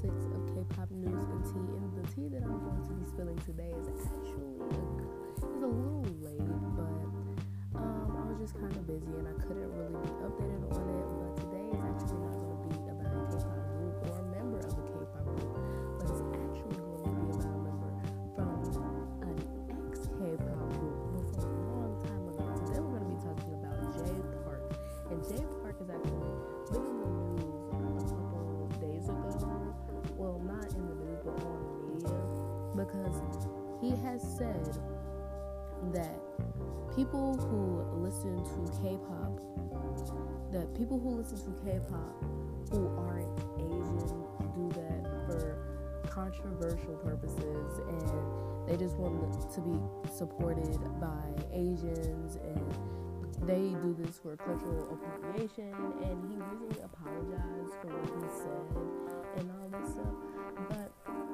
[0.00, 3.38] six of K-pop news and tea, and the tea that I'm going to be spilling
[3.46, 4.78] today is actually a,
[5.38, 9.70] is a little late, but um, I was just kind of busy and I couldn't
[9.74, 10.13] really be
[30.64, 31.46] not in the news but the
[31.92, 32.24] media
[32.76, 33.20] because
[33.80, 34.78] he has said
[35.92, 36.20] that
[36.96, 39.36] people who listen to K-pop,
[40.52, 42.24] that people who listen to K-pop
[42.70, 43.28] who aren't
[43.60, 45.58] Asian do that for
[46.08, 49.20] controversial purposes and they just want
[49.52, 49.78] to be
[50.10, 52.74] supported by Asians and
[53.46, 59.50] they do this for cultural appropriation and he really apologized for what he said and
[59.50, 60.14] all stuff
[60.70, 60.88] but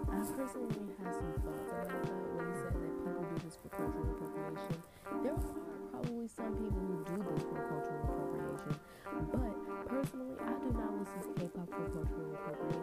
[0.09, 3.69] I personally have some thoughts about that when he said that people do this for
[3.69, 4.81] cultural appropriation.
[5.21, 5.45] There are
[5.93, 8.75] probably some people who do this for cultural appropriation
[9.29, 9.53] but
[9.93, 12.80] personally I do not listen to K-pop for cultural appropriation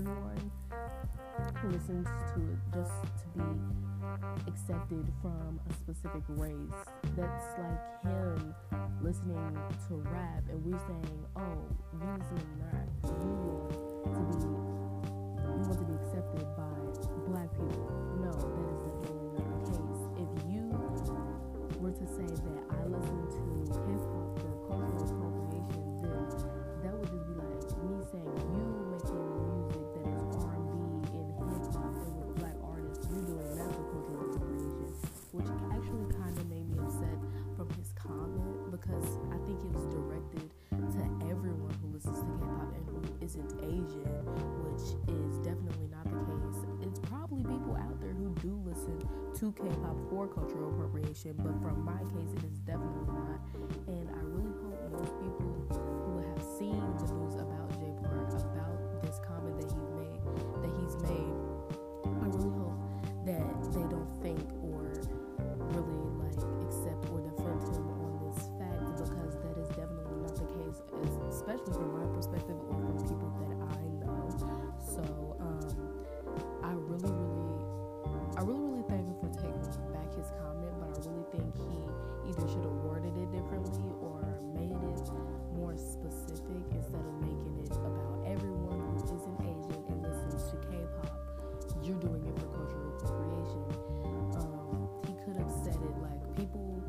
[0.00, 0.50] everyone
[1.68, 6.54] listens to it just to be accepted from a specific race.
[7.16, 8.54] That's like him
[9.02, 11.58] listening to rap and we're saying, oh,
[11.92, 13.12] you listen rap, you
[14.06, 14.54] want to be
[15.36, 16.72] you want to be accepted by
[17.28, 17.92] black people.
[18.22, 19.19] No, that is definitely not
[49.40, 53.40] to K-pop for cultural appropriation, but from my case, it is definitely not.
[53.88, 58.76] And I really hope most people who have seen the news about Jay Park, about
[59.00, 60.20] this comment that he made,
[60.60, 61.32] that he's made,
[62.04, 62.84] I really hope
[63.24, 64.92] that they don't think or
[65.72, 66.36] really like
[66.68, 70.84] accept or defend him on this fact because that is definitely not the case,
[71.32, 71.99] especially from my
[91.82, 93.64] You're doing it for cultural appropriation.
[94.36, 96.82] Um, he could have said it like people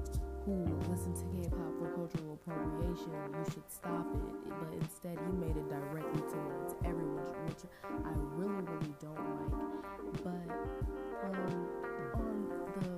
[0.45, 4.51] who listen to K-pop for cultural appropriation, you should stop it.
[4.59, 9.55] But instead, he made it directly towards everyone, which I really, really don't like.
[10.23, 10.47] But
[11.23, 11.67] um,
[12.15, 12.91] on the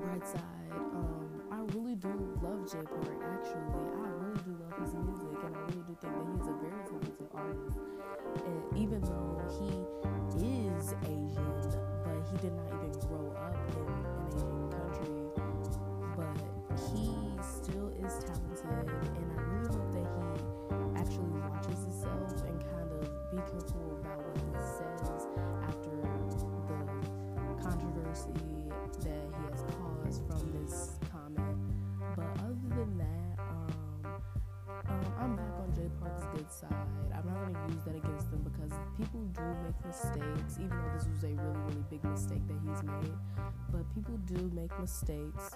[0.00, 2.08] bright side, um, I really do
[2.40, 3.20] love Jay Park.
[3.20, 3.68] Actually,
[4.00, 6.82] I really do love his music, and I really do think that he's a very
[6.88, 7.78] talented artist.
[8.46, 9.84] And even though he
[10.82, 11.46] is Asian,
[12.02, 14.02] but he did not even grow up in an
[14.34, 15.14] Asian country,
[16.18, 16.34] but
[16.90, 17.06] he
[17.38, 20.26] still is talented, and I really hope that he
[20.98, 25.30] actually watches himself and kind of be careful about what he says
[25.70, 25.94] after
[26.66, 26.82] the
[27.62, 28.34] controversy
[29.06, 31.58] that he has caused from this comment.
[32.16, 33.70] But other than that, um,
[34.88, 36.74] um, I'm back on Jay Park's good side.
[37.14, 38.21] I'm not going to use that against
[38.96, 42.82] people do make mistakes, even though this was a really, really big mistake that he's
[42.82, 43.14] made.
[43.70, 45.50] But people do make mistakes.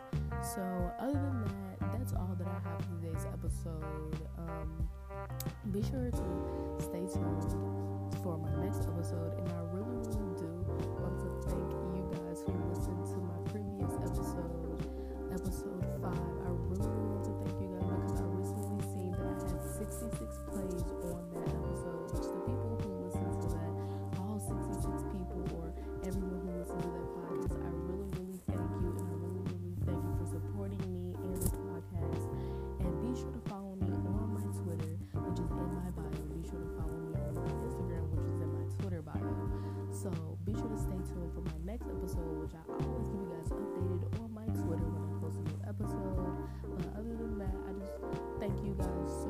[0.55, 0.63] So,
[0.99, 4.29] other than that, that's all that I have for today's episode.
[4.39, 4.89] Um,
[5.73, 7.86] be sure to stay tuned
[40.07, 43.27] So be sure to stay tuned for my next episode, which I always keep you
[43.27, 46.15] guys updated on my Twitter when I post a new episode.
[46.63, 47.91] But other than that, I just
[48.39, 49.26] thank you guys